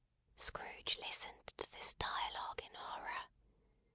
Scrooge 0.35 0.97
listened 0.99 1.53
to 1.57 1.69
this 1.71 1.93
dialogue 1.93 2.61
in 2.67 2.73
horror. 2.73 3.27